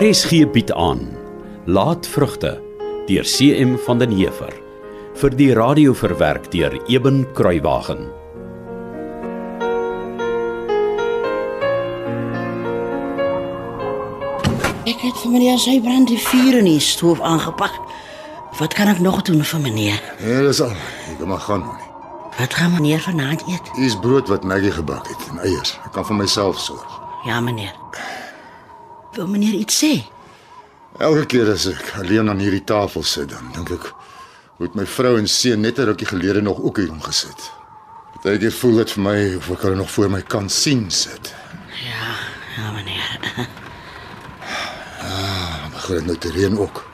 [0.00, 1.00] RSG bied aan
[1.64, 2.62] Laat vrugte
[3.06, 4.54] deur CM van den Heever
[5.20, 8.06] vir die radio verwerk deur Eben Kruiwagen.
[14.88, 17.76] Ek het vir meneer sy brand die vuur in die stoof aangepak.
[18.56, 20.00] Wat kan ek nog doen vir meneer?
[20.24, 20.72] Ja, dis al.
[21.12, 21.68] Ek kan maar gaan.
[22.40, 23.68] Wat gaan meneer vanaand eet?
[23.76, 25.76] Hier's brood wat Maggie gebak het en eiers.
[25.84, 27.00] Ek kan vir myself sorg.
[27.28, 27.76] Ja, meneer.
[29.14, 29.92] Wil meneer iets sê?
[30.98, 33.88] Elke keer as ek alleen aan hierdie tafel sit, dan dink ek
[34.60, 37.50] moet my vrou en seun net 'n rukkie gelede nog ook hier omgesit.
[38.12, 41.34] Partykeer voel dit vir my of ek hulle nog voor my kan sien sit.
[41.84, 42.14] Ja,
[42.56, 43.18] ja meneer.
[45.62, 46.84] Dan begin dit nou te reën ook.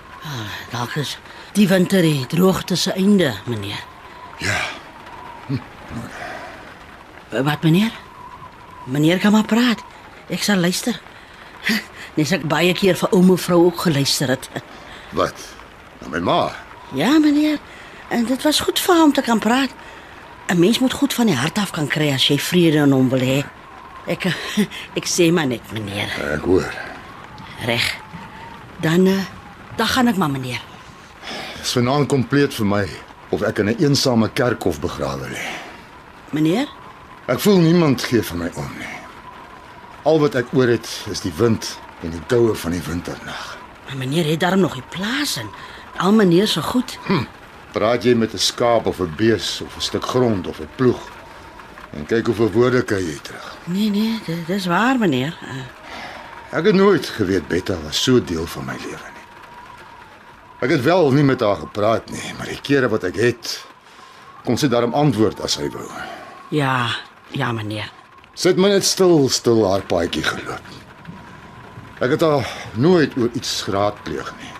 [0.70, 1.18] Dalk is
[1.52, 3.84] die winter die droogte se einde, meneer.
[4.38, 4.60] Ja,
[7.30, 7.90] Wat meneer?
[8.84, 9.82] Meneer kan maar praat.
[10.28, 11.00] Ek sal luister.
[12.16, 14.48] Nes ek baie keer vir ou mevrou ook geluister het.
[15.12, 15.36] wat?
[16.00, 16.52] Na my ma.
[16.96, 17.58] Ja, meneer.
[18.08, 19.70] En dit was goed vir hom te kan praat.
[20.48, 23.08] 'n Mens moet goed van die hart af kan kry as jy vrede in hom
[23.08, 23.44] wil hê.
[24.06, 24.26] Ek
[24.98, 26.08] ek sê maar net, meneer.
[26.34, 26.72] Ek hoor.
[27.66, 27.96] Reg.
[28.80, 29.26] Dan eh,
[29.76, 30.62] dan gaan ek maar, meneer.
[31.60, 32.84] Dis vanaand kompleet vir my
[33.30, 35.46] of ek in 'n eensame kerkhof begrawe lê.
[36.30, 36.68] Meneer?
[37.26, 38.94] Ek voel niemand gee vir my om nie.
[40.04, 43.56] Al wat ek oor het is die wind en die koue van die winternag.
[43.86, 45.48] Maar meneer het daarom nog die plaas en
[45.96, 46.98] al meneer se goed.
[47.72, 51.00] Praat jy met 'n skaap of 'n bees of 'n stuk grond of 'n ploeg
[51.92, 53.56] en kyk hoeveel woorde kan jy terug.
[53.64, 55.36] Nee, nee, dit dis waar, meneer.
[55.42, 59.24] Eh, Ek het nooit geweet Betta was so deel van my lewe nie.
[60.60, 63.64] Ek het wel nie met haar gepraat nie, maar die kere wat ek het,
[64.44, 65.88] kon sy daarom antwoord as sy wou.
[66.48, 66.88] Ja,
[67.30, 67.90] ja, meneer.
[68.42, 70.60] Het my net stil stil haar paadjie geloop.
[71.96, 72.44] Ek het haar
[72.76, 74.52] nooit oor iets geraadpleeg nie.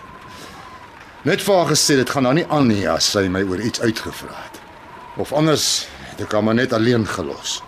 [1.29, 3.81] Net vir haar gesê dit gaan nou nie aan nie as sy my oor iets
[3.81, 4.57] uitgevra het.
[5.21, 7.59] Of anders het ek haar maar net alleen gelos.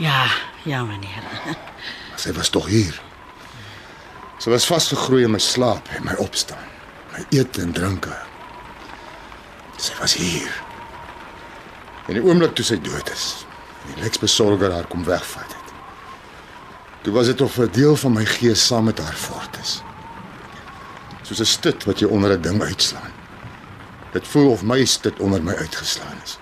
[0.00, 0.24] Ja,
[0.64, 1.24] ja, meneer.
[2.20, 2.96] Sy was tog hier.
[4.40, 6.64] Sy was vasgegroei in my slaap en my opstaan,
[7.12, 8.16] my eet en drinke.
[9.76, 10.52] Sy was hier.
[12.08, 13.44] En die oomblik toe sy dood is,
[13.84, 15.59] en die leksbesorger haar kom wegvat het.
[17.02, 19.82] Toe was dit of 'n deel van my gees saam met haar voort is.
[21.22, 23.12] Soos 'n stit wat jy onder 'n ding uitslaan.
[24.12, 26.38] Dit voel of my stit onder my uitgeslaan is.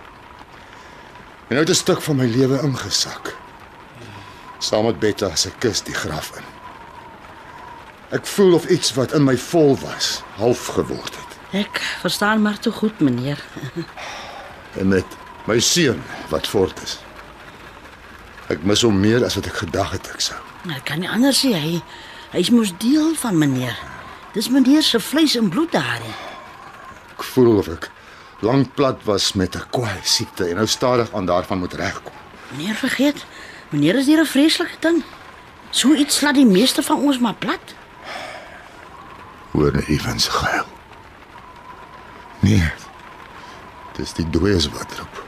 [1.48, 3.36] En nou het 'n stuk van my lewe ingesak.
[4.58, 6.44] Saam met Betta se kus die graf in.
[8.08, 11.60] Ek voel of iets wat in my vol was, half geword het.
[11.66, 13.44] Ek verstaan maar te goed, meneer.
[14.78, 15.04] En met
[15.44, 16.98] my seun wat voort is.
[18.48, 20.38] Ek mis hom meer as wat ek gedag het ek sou.
[20.72, 21.82] Ek kan nie anders sê hy
[22.32, 23.76] hy's mos deel van meneer.
[24.32, 26.00] Dis meneer se vleis en bloed daar.
[27.12, 27.90] Ek voel of ek
[28.44, 32.12] lank plat was met 'n kwaai siekte en nou stadig aan daarvan moet regkom.
[32.56, 33.26] Meneer vergeet,
[33.70, 35.04] meneer is hier 'n vreeslike ding.
[35.70, 37.74] So iets laat die meeste van ons maar plat.
[39.52, 40.66] Hoor net effens gehuil.
[42.40, 42.72] Nee.
[43.96, 45.24] Dis die dooies wat roep.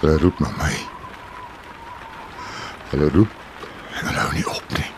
[0.00, 0.97] Hulle roep na my.
[2.90, 3.30] Hulle roep
[3.98, 4.90] en hulle hou nie op nie.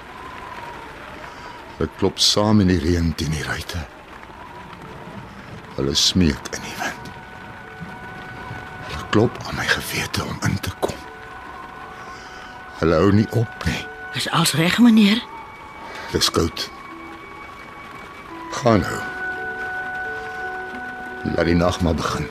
[1.77, 3.83] Hulle klop saam in die reën teen die ruitte.
[5.77, 7.13] Hulle smeek in die wind.
[8.89, 10.99] Hulle klop aan my gewete om in te kom.
[12.81, 13.85] Hulle hou nie op nie.
[14.15, 15.23] Is alles reg, meneer?
[16.13, 16.71] Dis koud.
[18.51, 19.01] Gaan nou.
[21.37, 22.27] Laat die nag maar begin.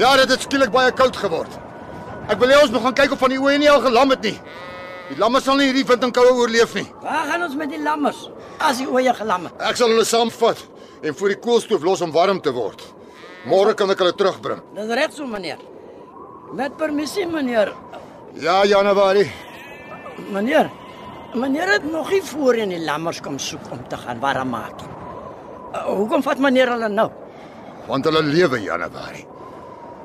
[0.00, 1.56] Ja, dit het skielik baie koud geword.
[2.32, 4.36] Ek wil hê ons moet gaan kyk of van die nie al gelam het nie.
[5.10, 6.86] Die lamme sal nie hierdie wind en koue oorleef nie.
[7.02, 8.30] Waar gaan ons met die lammers?
[8.64, 9.50] As die oeye gelamme.
[9.58, 10.62] Ek sal hulle saamvat
[11.02, 12.80] en voor die koolstoof los om warm te word.
[13.50, 14.62] Môre kan ek hulle terugbring.
[14.76, 15.60] Dis reg so, meneer.
[16.56, 17.74] Met permissie, meneer.
[18.40, 19.26] Ja, Januarie.
[20.30, 20.70] Meneer.
[21.34, 24.80] Meneer het nog nie voorheen die lammers kom soek om te gaan warm maak.
[25.74, 27.10] Uh, hoekom vat meneer hulle nou?
[27.90, 29.26] Want hulle lewe Januarie.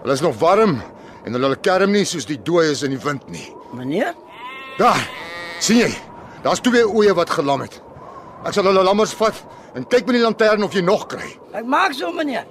[0.05, 0.81] Hulle is nog warm
[1.23, 3.47] en hulle kerm nie soos die dooies in die wind nie.
[3.73, 4.11] Meneer?
[4.77, 4.99] Daar.
[5.57, 5.87] sien jy?
[6.43, 7.79] Daar's twee oeye wat gelam het.
[8.45, 9.39] Ek sal hulle lammers vat
[9.73, 11.31] en kyk met die lantern of jy nog kry.
[11.57, 12.45] Ek maak so, meneer.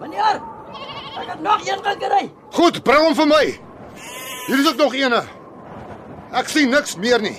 [0.00, 0.40] Meneer.
[1.20, 2.22] Ek het nog een gekry.
[2.56, 3.44] Goed, bring hom vir my.
[4.46, 5.20] Hier is ook nog eene.
[6.32, 7.36] Ek sien niks meer nie.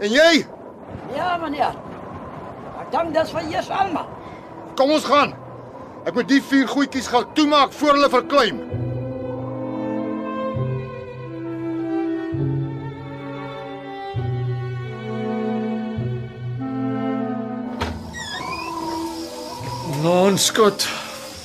[0.00, 0.46] En jy?
[1.18, 1.76] Ja, meneer.
[2.80, 4.08] Ek Dan dis vir eers almal.
[4.80, 5.36] Kom ons gaan.
[6.08, 8.60] Ek moet die vier goedjies gou toemaak voor hulle verkleim.
[20.00, 20.86] Nonskot.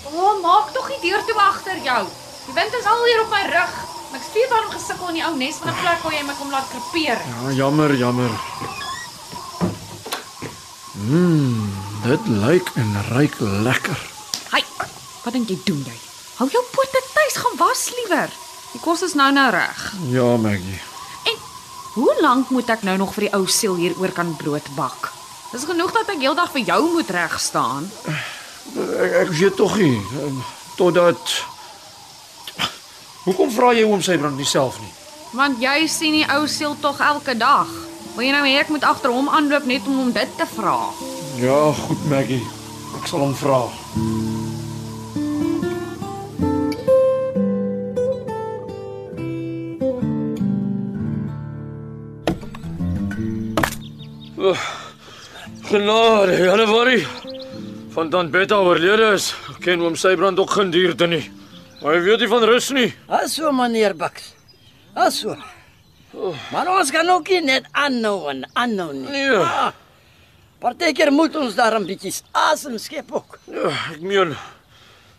[0.07, 2.05] O, oh, maak tog die deur toe agter jou.
[2.45, 3.75] Die wind is alweer op my rug.
[4.15, 6.51] Ek stuur daarom gesukkel in die ou nes van 'n plek waar jy my kom
[6.55, 7.19] laat krepeer.
[7.19, 8.31] Ja, jammer, jammer.
[11.11, 11.71] Mmm,
[12.07, 14.14] dit lyk en ruik lekker.
[15.25, 15.95] Wat dink jy doen jy?
[16.37, 18.29] Hou jou pote tuis gaan was liewer.
[18.75, 19.79] Die kos is nou nou reg.
[20.13, 20.77] Ja, Maggie.
[21.25, 21.39] En
[21.95, 25.09] hoe lank moet ek nou nog vir die ou siel hieroor kan brood bak?
[25.49, 27.89] Dis genoeg dat ek heeldag vir jou moet reg staan.
[28.75, 30.39] Ek, ek weet tog nie ehm,
[30.77, 31.35] totdat
[33.25, 34.91] Hoekom vra jy oom Sybrand nie self nie?
[35.33, 37.71] Want jy sien die ou siel tog elke dag.
[38.13, 40.77] Wil jy nou hê ek moet agter hom aanloop net om hom dit te vra?
[41.41, 41.57] Ja,
[41.87, 42.43] goed Maggie.
[42.99, 43.63] Ek sal hom vra.
[54.45, 54.57] Oh,
[55.69, 57.07] genade, Januarie.
[57.89, 59.31] Van dan Betta oorlede is,
[59.63, 61.23] ken oom Sybrand ook geen dierte nie.
[61.81, 62.91] Maar hy weet nie van rus nie.
[63.09, 64.27] Aso meneer Baks.
[64.93, 65.33] Aso.
[66.53, 69.07] Maar ons kan ook nie net aanhou en aanhou nie.
[69.15, 69.39] Nee.
[69.41, 69.71] Ah,
[70.61, 73.39] Partykeer moet ons daar 'n bietjie asem skep ook.
[73.49, 74.37] Ja, ek meen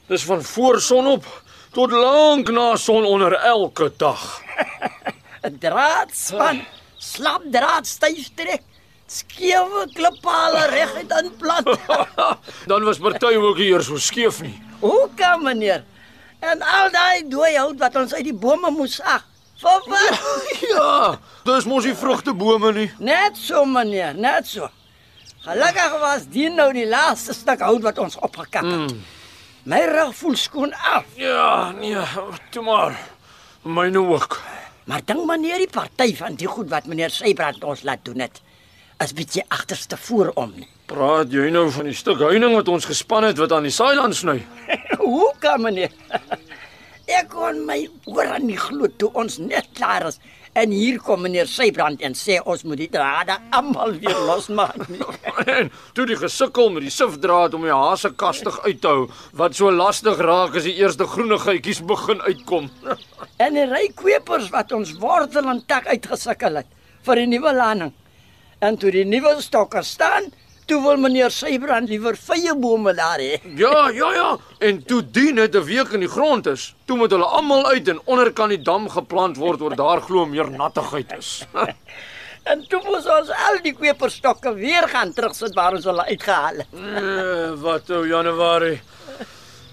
[0.08, 1.24] dis van voor sonop
[1.72, 4.40] tot lank na sononder elke dag.
[5.46, 6.62] 'n Draadspan,
[6.98, 8.62] slap draad styf trek.
[9.06, 11.68] Skewe klippale reguit aanplant.
[12.70, 14.56] Dan was party ook nie eers so skeef nie.
[14.80, 15.84] Hoe kan meneer?
[16.42, 19.24] En al daai dooie hout wat ons uit die bome moes ag.
[19.62, 20.24] Vir wat?
[20.68, 22.88] Ja, dis mos nie vrugtebome nie.
[22.98, 24.68] Net so meneer, net so.
[25.46, 28.90] Gelukkig was die nou die laaste stuk hout wat ons opgekap het.
[28.90, 29.04] Mm.
[29.70, 31.06] My rug voel skoon af.
[31.18, 32.02] Ja, nee,
[32.50, 32.98] toe maar.
[33.62, 34.40] Myne ook.
[34.86, 38.42] Maar dink meneer die party van die goed wat meneer Sybrand ons laat doen het.
[38.96, 40.66] Is bietjie agterste voorom nie.
[40.88, 44.16] Praat jy nou van die stuk heining wat ons gespan het wat aan die saailand
[44.16, 44.38] sny?
[45.02, 45.92] Hoe kan meneer?
[47.18, 50.16] Ek kon my ore nie glo toe ons net klaar is.
[50.56, 54.88] En hier kom meneer Sybrand en sê ons moet die drade almal weer losmaak.
[55.56, 59.04] En toe die gesukkel met die sifdraad om die hase kastig uit te hou
[59.36, 62.72] wat so lastig raak as die eerste groenigheidjies begin uitkom.
[63.36, 66.74] En die rykwepers wat ons wortel en tak uitgesukkel het
[67.06, 67.92] vir die nuwe landing.
[68.58, 70.30] En toe die nuwe stokke staan,
[70.66, 73.36] toe wil meneer Sybrand liewer vye bome daar hê.
[73.58, 74.30] Ja, ja, ja.
[74.58, 77.88] En toe die net 'n week in die grond is, toe moet hulle almal uit
[77.88, 81.44] en onder kan die dam geplant word waar daar glo meer nattigheid is.
[82.46, 86.66] En toe moes ons al die kweperstokke weer gaan terugsit waar ons hulle uitgehaal het.
[86.72, 88.80] Eh, wat ou Januarie.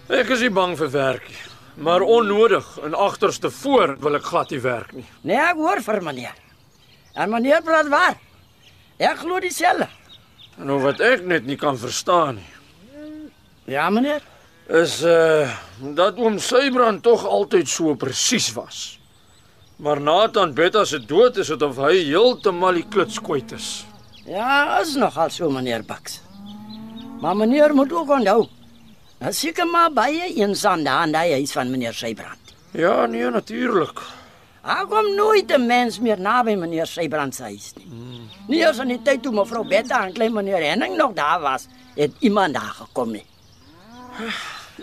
[0.09, 1.43] Ek is nie bang vir werk nie,
[1.85, 5.05] maar onnodig en agterste voor wil ek glad nie werk nie.
[5.21, 6.33] Nee, ek hoor vir meneer.
[7.13, 8.17] En meneer praat waar.
[9.03, 9.87] Ek glo dieselfde.
[10.63, 12.49] Nou wat ek net nie kan verstaan nie,
[13.65, 14.21] Ja, meneer.
[14.69, 15.49] is uh
[15.95, 18.99] dat oom Sybrand tog altyd so presies was.
[19.77, 23.85] Maar Nathan Betta se dood is dit of hy heeltemal die kluts kwyt is.
[24.25, 26.21] Ja, is nogal so meneer Baks.
[27.21, 28.47] Maar meneer moet ook onthou.
[29.19, 32.53] As seker maar baie eensaam daar in daai huis van meneer Sybrand.
[32.71, 33.99] Ja, nee, natuurlik.
[34.63, 37.85] Daar kom nooit 'n mens meer naby meneer Sybrand se huis nie.
[37.85, 38.29] Mm.
[38.47, 41.67] Nie eens in die tyd toe mevrou Betta en klein meneer Henning nog daar was,
[41.95, 43.25] het iemand daar gekom nie.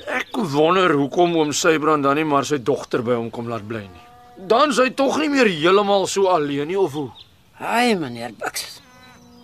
[0.07, 3.81] Ek wonder hoekom oom Sybrand dan nie maar sy dogter by hom kom laat bly
[3.81, 4.07] nie.
[4.47, 7.11] Dan sy tog nie meer heeltemal so alleen nie of hoe?
[7.59, 8.81] Ai meneer Baks.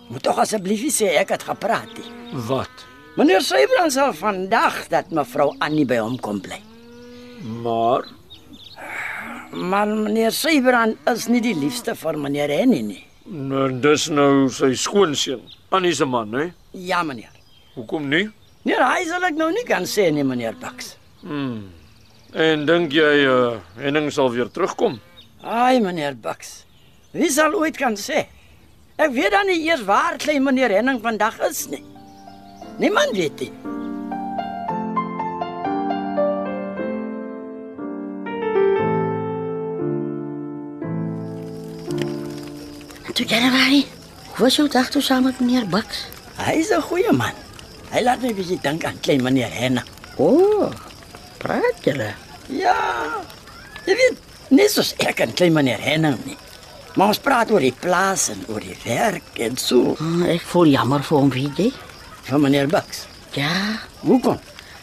[0.07, 2.39] Moet tog asseblief sê ek het gepraat nie.
[2.47, 2.85] Wat?
[3.17, 6.61] Meneer Sybrand sal vandag dat mevrou Annie by hom kom bly.
[7.63, 8.05] Maar
[9.51, 13.03] Maar meneer Sybrand is nie die liefste vir meneer Henny nie.
[13.27, 15.41] nou dis nou sy skoonseun,
[15.75, 16.45] Annie se man, hè?
[16.71, 17.33] Ja meneer.
[17.75, 18.29] Hoekom nie?
[18.63, 20.93] Nee, hy sal ek nou nie kan sê nie meneer Baks.
[21.27, 24.99] En dink jy uh Henning sal weer terugkom?
[25.43, 26.63] Ai meneer Baks.
[27.11, 28.25] Wie sal ooit kan sê?
[28.97, 31.83] Ek weet dan nie eers waar klein meneer Henning vandag is nie.
[32.79, 33.76] Niemand weet dit.
[43.17, 43.85] Toe Januarie,
[44.35, 46.03] hoe was jou dag toe saam met meneer Baks?
[46.37, 47.33] Hy is 'n goeie man.
[47.91, 49.85] Hy laat my bietjie dink aan klein meneer Henning.
[50.17, 50.71] O, oh,
[51.37, 52.13] praat julle?
[52.47, 52.75] Ja.
[53.85, 54.17] Jy weet,
[54.49, 55.81] nie soos ek en klein meneer
[56.25, 56.37] nie.
[56.95, 59.95] Maar ons praat oor die plaas en oor die werk en so.
[59.97, 61.73] Hm, Ek voel jammer vir hom, weet jy?
[62.23, 63.05] van meneer Bucks.
[63.31, 64.39] Ja, Hoekom?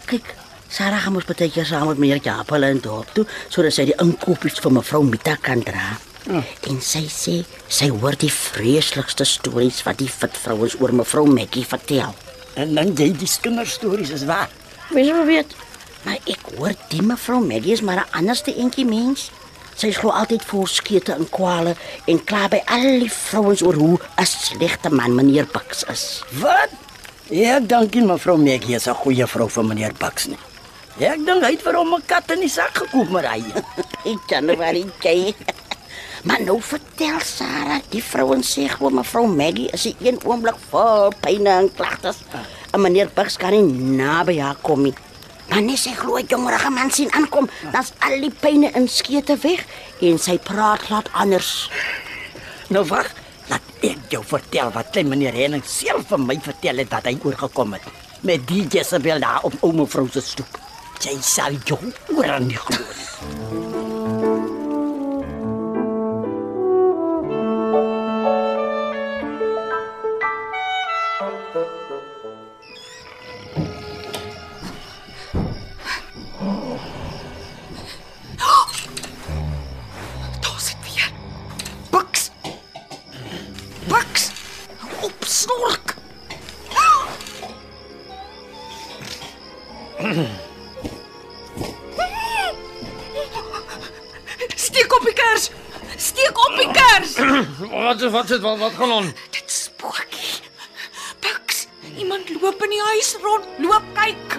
[0.06, 0.34] kyk,
[0.68, 3.94] Sarah gaan mos baie keer saam met meneer Japel in dorp toe sodat sy die
[4.00, 5.98] inkopies vir mevrou Mita kan dra.
[6.24, 7.34] En sy sê
[7.68, 12.14] sy hoor die vreeslikste stories wat die fit vrouens oor mevrou Maggie vertel.
[12.56, 14.48] En dan jy die kinderstories is waar.
[14.88, 15.52] Sou weet?
[16.04, 19.30] Maar ek hoor die mevrou Maggie is maar 'n anderste entjie mens.
[19.76, 21.76] Sy glo altyd voor skete en kwale
[22.06, 26.22] en kla by al die vrouens oor hoe 'n slegte man meneer Bucks is.
[26.40, 26.70] Wat?
[27.30, 30.38] Ek dink nie mevrou Maggie is 'n goeie vrou vir meneer Bucks nie.
[31.00, 33.42] Ek dink hy het vir hom 'n kat in die sak gekoop maar hy.
[34.04, 35.34] Ek Januarie jy.
[35.36, 35.63] Maar
[36.24, 41.46] nou vertel Sarah, die vrouens sê gewoon mevrou Maggie is die een oomblik vol pyn
[41.46, 42.22] en klagtes.
[42.72, 44.94] En meneer Bucks kan nie naby haar kom nie.
[45.50, 49.36] Maar net sy glo 'n jongerige man sien aankom, dan's al die pyne en skete
[49.36, 49.66] weg
[50.00, 51.70] en sy praat glad anders.
[52.68, 53.12] Nou wag,
[53.48, 57.18] laat ek jou vertel wat klein meneer Henning self vir my vertel het wat hy
[57.22, 57.82] oorgekom het
[58.24, 60.58] met die Jezebel daar op ouma vrou se stoep.
[61.04, 63.63] Jy sal jou oor aan die glo.
[94.54, 95.48] Steek op die kers.
[95.96, 97.16] Steek op die kers.
[97.72, 99.08] Wat wat wat wat, wat gaan aan?
[99.32, 100.44] Dit spookie.
[101.24, 103.48] Buks, iemand loop in die huis rond.
[103.64, 104.38] Loop kyk.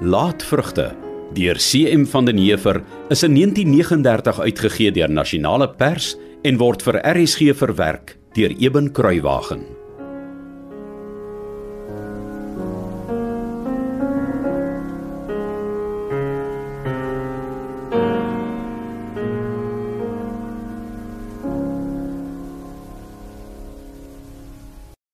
[0.00, 0.92] Laatvrugte
[1.32, 7.00] deur CM van den Heever is in 1939 uitgegee deur Nasionale Pers en word vir
[7.00, 9.81] RSG verwerk deur Eben Kruiwagen.